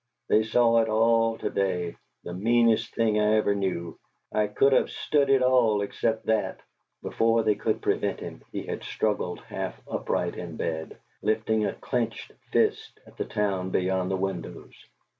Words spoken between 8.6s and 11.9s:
had struggled half upright in bed, lifting a